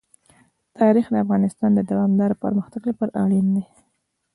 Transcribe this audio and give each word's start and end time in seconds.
تاریخ 0.79 1.05
د 1.11 1.15
افغانستان 1.23 1.69
د 1.75 1.79
دوامداره 1.91 2.39
پرمختګ 2.43 2.81
لپاره 2.89 3.15
اړین 3.23 3.47
دي. 3.55 3.63